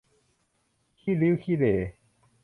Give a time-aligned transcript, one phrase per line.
[0.99, 1.75] ขี้ริ้วขี้เหร่